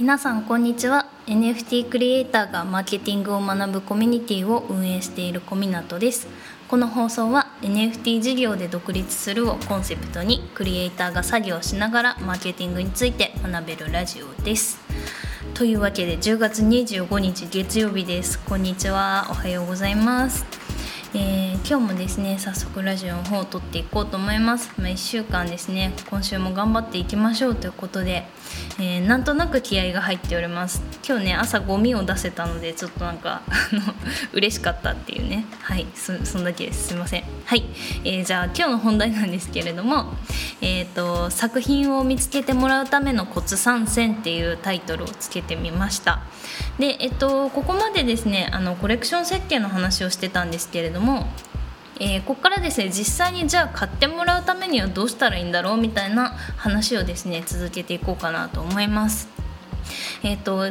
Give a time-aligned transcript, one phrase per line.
[0.00, 1.06] 皆さんこんにちは。
[1.26, 6.28] NFT クリエイターがマーケティングを学ぶコミュニティを運営している小湊です。
[6.68, 14.78] この放送は NFT 事業で独立するをコンセプトにクリエイターが作業しながらマーケティングについて学べるラジオです。
[15.54, 18.38] というわけで10月25日月曜日です。
[18.38, 19.26] こんにちは。
[19.30, 20.67] おはようございます。
[21.14, 28.26] えー、今日もですね早速ラジオの方を撮っていこうと思います、まあ、1週間ですね今週も頑張っていきましょうということで、
[28.78, 30.82] えー、なんとなく気合が入っております。
[31.08, 33.94] 今日ね朝ゴミを出せたのでちょっとなんかあの
[34.34, 35.46] 嬉しかったっていうね。
[35.62, 36.88] はいそんだけです。
[36.88, 37.24] すいません。
[37.46, 37.64] はい、
[38.04, 40.12] えー、じゃあ今日の本題なんですけれども
[40.60, 46.22] えーと、作品を見つけてもらうためのコツ参戦っていうタイトルをつけてみました。
[46.78, 51.26] で、えっと、ここまでですねあのコレクション設計の話をしてたんですけれども
[52.00, 59.28] えー、ここからですね実際にじゃあ買ってもらうためにはどうしたらいいんだろうみたいな話をですね続けていこうかなと思います。
[60.22, 60.66] えっと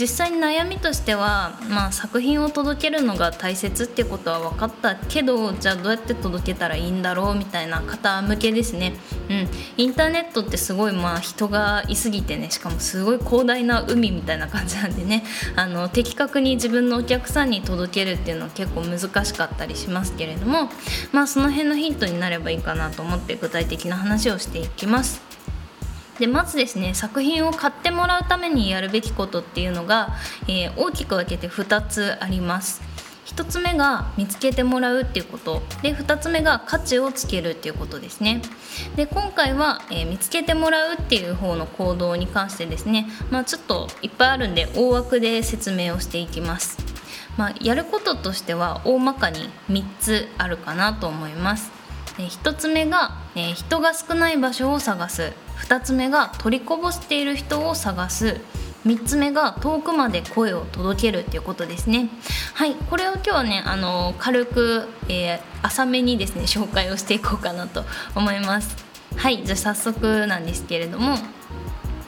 [0.00, 8.94] 実際に悩みとしては、まあ、作品を届けるのが大切ってことは分かったけどじゃあどうやって届けたらいいんだろうみたいな方向けですね、
[9.28, 15.22] うん、インターネットってすごいまあ人がいすぎてねしかもすごい広大な海みたいな感じなんでね。
[15.54, 20.70] あの的確に自分のお客さんに届けるっていうのは結構難しかったりしますけれども
[21.12, 25.29] まあその辺のヒントになればいいかなと思って具体的な話をしていきます。
[26.20, 30.10] でまずですね作品を買ってもらうためにやるべきことっていうのが、
[30.46, 32.82] えー、大きく分けて2つあります。
[33.24, 35.62] 1つ目が見つけてもらうっていうこと。
[35.82, 38.42] で2つ目が価値をつけるっていうことですね。
[38.96, 46.78] で今回は、えー、見つけてもらうっていう方の行動に関してですね、まあ、ちょっといっぱいあるんで大枠で説明をしていきます、
[47.38, 51.70] まあ、やることとしては大まかに3つあるかなと思います。
[52.18, 55.32] 1つ目が、えー、人が少ない場所を探す。
[55.70, 58.40] 2つ目が取りこぼしている人を探す。
[58.86, 62.08] 3つ目が遠くまで声を届けるっていうことですね。
[62.54, 67.84] はいこれを今日はねあの軽く、えー、浅めにですね紹介をしていこうかなと
[68.16, 68.74] 思います。
[69.14, 71.16] はいじゃあ早速なんですけれども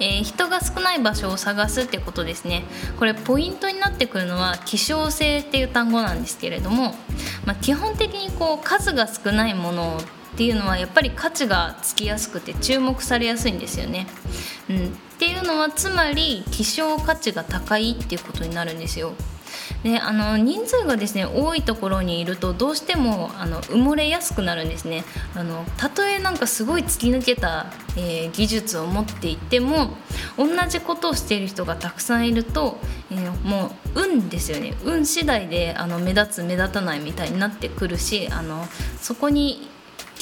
[0.00, 2.64] えー、人が少ない場所を探すってことですね。
[2.98, 6.96] これポイントになってくるのは希少性っていう単語なんですけれども、
[7.46, 10.00] まあ、基本的にこう数が少ないもの
[10.32, 14.06] っていうのはやっぱり価値がつきやすくて注目されやすいんですよね。
[14.70, 14.88] うん、っ
[15.18, 19.12] ていうのはつまり希少価値が高いっていうことになるんですよ。
[19.82, 25.04] であの人数がですね多いところにいるとどうしてもあの埋もれやすくなるんですね
[25.34, 27.66] あのたとえなんかすごい突き抜けた、
[27.96, 29.90] えー、技術を持っていても
[30.36, 32.78] 同じことをしている人がたくさんいると、
[33.10, 38.64] えー、もう運ですよね運次第であの目立つ目立たないみたいになってくるしあの
[39.00, 39.68] そこに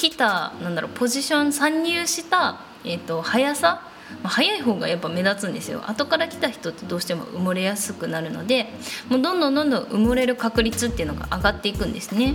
[0.00, 3.82] 来たなんだろうポジション参入した、えーと、速さ？
[4.22, 8.66] ま、早い方がやっぱ目立つんですよ後から来た人ってどうしても埋もれやすくなるので
[9.08, 12.34] もうどんどんどんどん埋もれる確率っていうのが上がっていくんですね。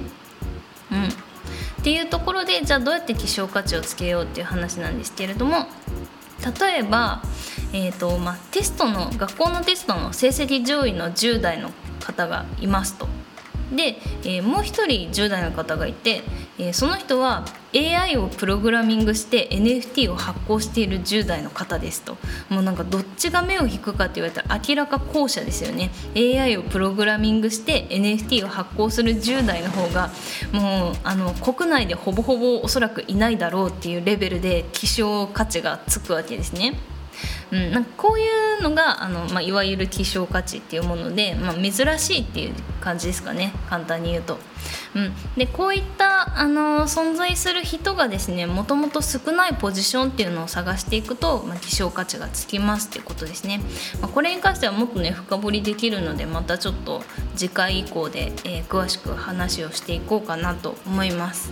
[0.92, 5.68] うん、っていうところでじゃあどうやって希少価値をつけようっていう話なんですけれども
[6.60, 7.24] 例えば、
[7.74, 13.08] えーとまあ、テストの学校のテストの成績上位の10代の方がいますと。
[13.76, 16.22] で、えー、もう一人10代の方がいて、
[16.58, 17.46] えー、その人は
[17.76, 22.18] AI をプログラミングして NFT を発行している10代の方ですと
[22.50, 30.10] もうなんかどっちが目を引くかって言われたら明らか後者ですよね AI をプログラミングして NFT を発行する10代の方が
[30.54, 36.76] もうあの国内でほぼほぼおそらくいないだろうっていうレベルで希少価値がつくわけですね。
[37.52, 38.26] うん、なんかこうい
[38.60, 44.38] うのがあの、まあ、いわゆる希少価値っていうもので、まあ、珍しいっていう感じですかね簡単に言うと。
[44.96, 53.60] うん、でこういったあの存在する人がですねもともと少ないポジションっていうのを探していくと、まあ、希少価値がつきますっていうことですね、
[54.02, 57.04] まあ、これに関してはもっとね深掘りできるのでまたちょっと
[57.36, 61.52] 次回以降で、えー、詳しく話をしていこうかなと思います。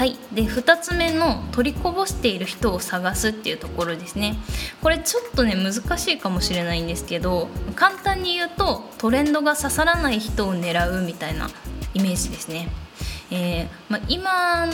[0.00, 0.16] はい。
[0.32, 4.34] で2つ目の取りこぼしている人を探すっていうところですね。
[4.80, 11.50] これちょっとね難しいかもしれないんですけど簡単に言うとトレンドが刺さらない人を狙うみたいな
[11.92, 12.70] イメージですね、
[13.30, 14.72] えーまあ、今の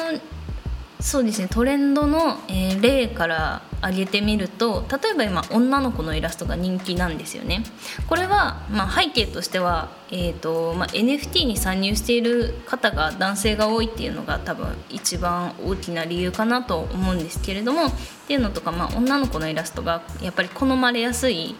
[1.00, 7.62] そうですねトレンドの、えー、例から挙げてみると例えば今女の子のイラストが人気なんですよね
[8.08, 17.92] これは、まあ、背景としては、えーとまあ、NFT に参入している方が男性が多いっていうのが多分一番大きな理由かなと思うんですけれどもっ
[18.26, 21.54] ていうのとか、まあ、女の子のイラストがやっぱり好まれやすい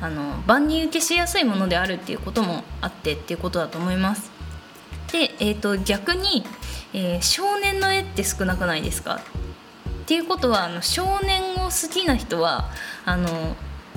[0.00, 4.30] あの万人受けしやすいものであるっていうこともあってっていうことだと思います。
[5.12, 6.44] で、えーと逆に
[6.92, 9.20] えー、少年の絵って少なくないですか？
[10.10, 12.68] ていうことはあの少年を好きな人は
[13.04, 13.28] あの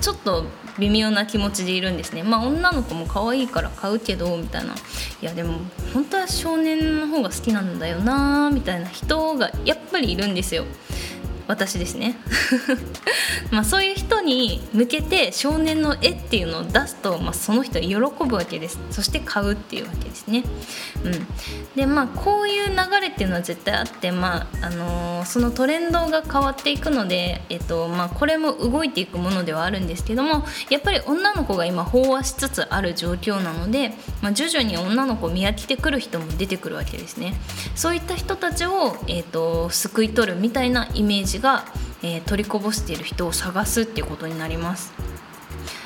[0.00, 0.44] ちょっと
[0.78, 2.22] 微妙な気持ちでいるんですね。
[2.22, 4.74] まあ女の子も可愛いから買うけどみたいな。
[4.74, 5.58] いやでも
[5.92, 10.66] 本当は少年の方が好きなんだよなみたいな人がやっぱりいるんですよ。
[11.46, 12.16] 私ですね
[13.50, 20.44] まあそういう人に向けて少年の絵っていうのを出すと、まあ、その人喜ぶわけですそして買うっていうわけですね。
[21.04, 21.26] うん、
[21.76, 37.34] でまあこういう流れっていうのは絶対あって、まああのー、そのトレンドが変わっていくので、えっとまあ、これも動いていくものではあるんですけどもやっぱり女の子が今飽和しつつある状況なので、まあ、徐々に女の子を見飽きてくる人も出てくるわけですね。
[37.74, 41.64] そういった人たちを、えーと、と救い取るみたいなイメージが、
[42.02, 44.92] えー、取りこぼしている人を探すっていうことになります。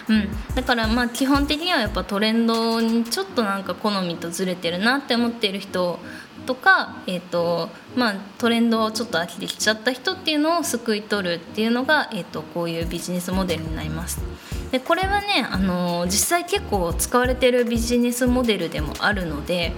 [0.08, 5.98] うん、だからまあ基本的にはやっぱトレンドにちょっとなんか好みとずれてるなって思っている人
[6.46, 14.22] とか、えーとまあ、トレンドをちょっと飽きてきちゃった人っていうのを救い取るっていうのが、えーと、こういうビジネスモデルになります。
[14.70, 19.72] でこれはね、あのー、実際結構使われてるビジネスモデルでもあるので、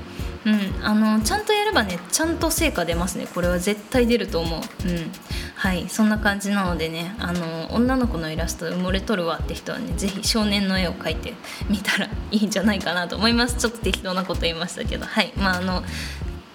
[0.45, 3.27] うん、あのちゃんとやればねちゃんと成果出ますね。
[3.35, 5.13] これは絶対出ると思う、うん、
[5.61, 11.35] はいそんな感じなのでねあの女の子のイラスト埋もれとるわって人はね是非少年の絵を描いて
[11.69, 13.57] みたらいいんじゃないかなと思います。
[13.57, 15.05] ちょっと適当なこと言いましたけど。
[15.05, 15.85] はいまああの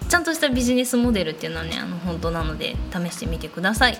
[0.08, 3.98] ちゃんとしたビジネスモデルっていうのはねあの本当なので試してみてください。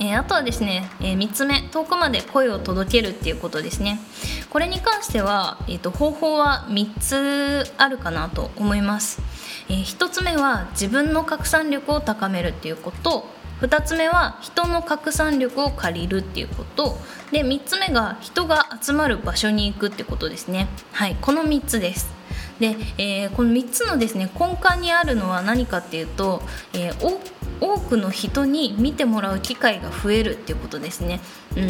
[0.00, 4.00] えー、あとはですね、えー、3つ目遠くまで声を届けるっていうことですね。
[4.48, 9.20] これに関しては、えーと、方法は3つあるかなと思います、
[9.68, 13.37] えー、1つ目は自分の拡散力を高めるっていうこと。
[13.60, 16.98] 2つ目は人の拡散力を借りるっていうこと。
[17.32, 20.68] で3つ目が人が集まる場所に行くってことですね。
[20.92, 22.18] はいこの3つです。
[22.60, 27.18] で、えー、この3つのですね根幹にあるのは何かっていうと、えー、
[27.60, 31.20] 多くの人に見てもらう機会が増えるっていうことですね、
[31.56, 31.60] う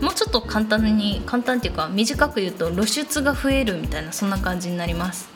[0.00, 5.28] ん、もうちょっと簡単に簡単っていうか短く言うと露出が増えるみたいなそんな感じになります、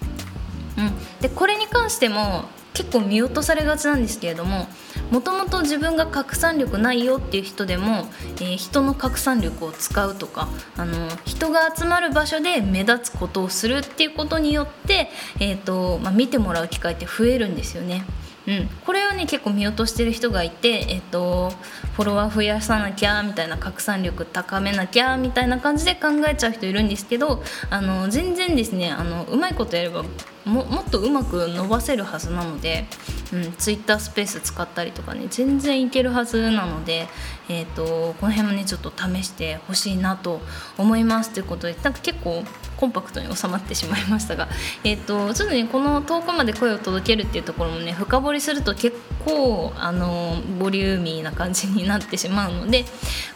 [0.78, 4.66] うん、でこれに関しても結構見落とされがちなんですけれども
[5.10, 15.10] もともと自分が拡散力ないよっていう人でも、えー、人の拡散力を使うとかあの人が集まる場所で目立つことをするっていうことによって、
[15.40, 18.04] えーとまあ、見てもらう機会って増えるんですよね。
[18.46, 21.50] うん、これをね結構見落としてる人がいて、えっと、
[21.94, 30.04] フォロワー増やさなきゃみたいな拡散力高めなきゃみたいな感じで考えちゃう人いるんですけどあの全然ですねあのうまいことやれば
[30.44, 32.86] ももっとうまく伸ばせるはずなので、
[33.32, 37.06] うん、ツイッタースペース使ったりとかね全然いけるはずなので、
[37.48, 40.40] えーと、この辺もねちょっと試してほしいなと
[40.78, 42.42] 思いますということでなんか結構
[42.76, 44.48] コンパクトに収まってしまいましたが、
[44.82, 52.84] えーと、ちょっとねこの遠くまで声を届けるっていうところもね深掘りすると結構あのボリューミーな感じになってしまうので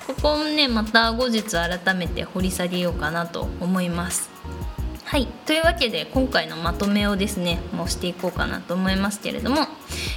[0.06, 4.30] ここをねまた後日改めて掘り下げようかなと思います。
[5.08, 5.28] はい。
[5.46, 9.68] というわけで今回のまとめをですねもうしていこうかなと思いますけれども、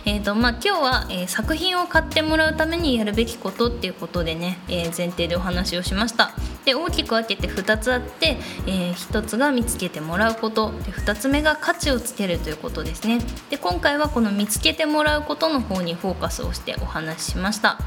[0.04, 6.34] えーとまあ、今日は、えー、作品を買ってもらうためにやるべきことっていうことでね、えー、前提でお話をしました。
[6.70, 8.38] で大きく分けて2つあって、
[8.68, 10.72] えー、1つが見つけてもらうこと。
[10.86, 13.20] で2つ目が価値をつけるということですね。
[13.50, 17.80] で今回はこの見つけてもらうことの方にフォーカスをしてお話ししました。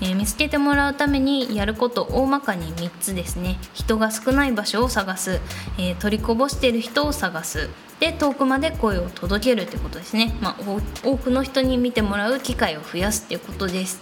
[0.00, 3.58] えー、見つけてもらうためにやること大まかに3つですね。
[3.74, 5.40] 人が少ない場所を探す、
[5.78, 7.70] えー、取りこぼしている人を探す。
[8.00, 10.56] で遠くまで声を届けるってことですね、まあ、
[11.02, 14.00] 多くの人に見てもらう機会を増やすっていうことです。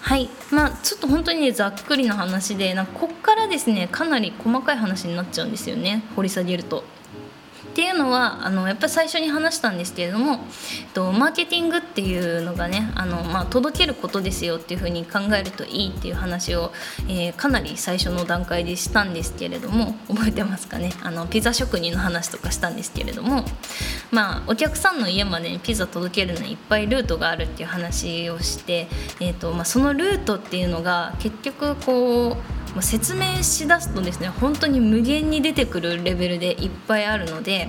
[0.00, 0.28] はい。
[0.50, 6.02] まあちょっと本当にねざっくりな話でなんかこっからですねかなり細かい話になっちゃうんですよね。
[6.14, 6.84] 掘り下げると。
[7.72, 10.38] っていうのはあのやっぱり最初に話したんですけれども、えっ
[10.92, 16.70] と、マーケティングっていうのがねあの、まあ、届けることですよっていうふうに考えるといいっていう話を、
[17.08, 20.92] えー、かなり最初の段階でしたんですけれども覚えてますかね？
[21.02, 23.46] あのピザ職人の話とかしたんですけれども、
[24.10, 28.86] まあ、お客さんの家までにピザ届けるのにいっぱいルートがあるっていう話をして、
[29.18, 32.36] えーとまあ、そのルートっていうのが結局こう
[32.74, 37.68] まあ、説明しだすとですね本当に無限に出てくるレベルでいっぱいあるので、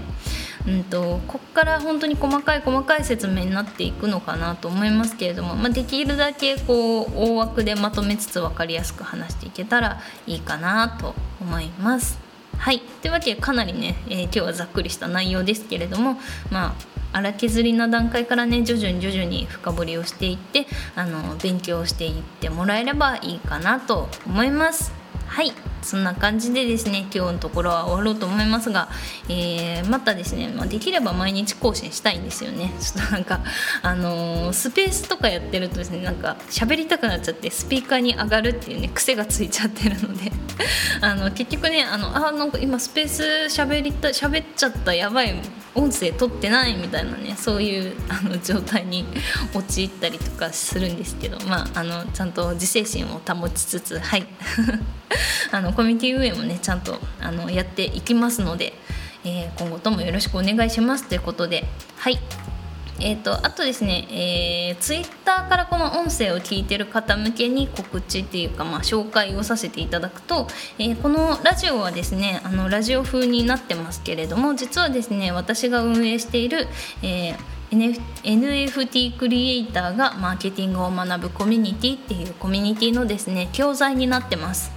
[0.68, 12.20] うんと、こっから本当に細かい細かい説明になっていくのかなと思いますけれども、まあ、できるだけこう大枠でまとめつつ分かりやすく話していけたらいいかなと思います。
[12.58, 16.18] はいというわけでかなりね、えー、今日はざっくりした内容ですけれども
[16.50, 20.66] まあ荒削りな段階からね徐々に徐々に深掘りをしていって
[20.96, 24.92] あの勉強していってもらえればいいかなと思います。
[25.28, 28.90] はいそんな感じでですね今日のところは終わろうと思いますが、
[29.30, 32.72] えー、またですね、まあ、できれば毎日更新したいんですよね。
[32.80, 33.42] ちょっとなんか
[33.82, 40.32] あのー、スペースとかやってるとですねなんか喋りたくなっちゃってスピーカーに上がるっていうね癖がついちゃってるので。
[41.02, 43.24] あの結局ねあのあなんか今スペース
[43.62, 45.34] 喋りた喋っちゃったやばい
[45.76, 49.06] 音声取ってないみたいなねそういうあの状態に
[49.54, 54.26] 陥ったりとかするんですけどまああのちゃんと自制心を保ちつつはい。
[55.52, 58.74] あのコミュニティ運営もねちゃんとあのやっていきますので、
[59.26, 61.66] えー、今後ともよろしくお願いしますということで
[61.98, 62.20] はい。
[63.00, 76.68] えーと、あとですね、えー、ツイッターからこの音声を聞いてる方向けに告知っていうか、まあ、紹介をさせていただくと、えー、このラジオはですねあのラジオ風になってますけれども実はですね私が運営している、
[77.02, 84.72] えー NFT クリエイターがマーケティングを学ぶコミュニティっていうコミュニティのですね教材になってます。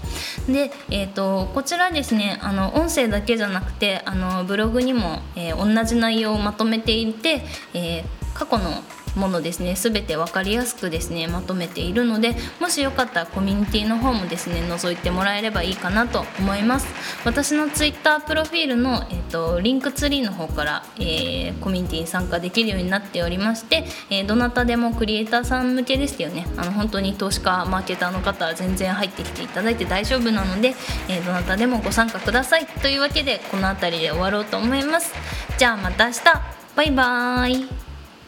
[0.49, 7.42] で、えーと、こちらですねあの音声だけじゃなくてあのブログにも、えー、同じ内容をまとめていて、
[7.75, 8.04] えー、
[8.35, 8.82] 過去の
[9.16, 9.75] ものですね。
[9.75, 16.87] 全て分かりやすくですねまとめているのでもしよかったらコミュニティの方もですね覗いてもらえればいいかなと思います。
[17.25, 26.46] 私の Twitter プロフィールの、えーと、リンクツリーの方から、えー、コミュニティに参加できるようになっておりまして、えー、どなたでもクリエイターさん向けですよね。
[26.56, 30.75] あの本当に投資家マーケターの方は全然入ってきていただいて大丈夫なので、
[31.08, 32.66] えー、どなたでもご参加ください。
[32.66, 35.12] というわけでこの辺りで終わろうと思います。
[35.58, 36.20] じゃあまた明日。
[36.76, 37.86] バイバーイ。